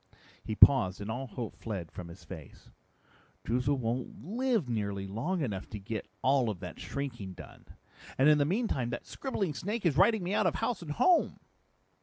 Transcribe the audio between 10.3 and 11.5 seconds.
out of house and home!"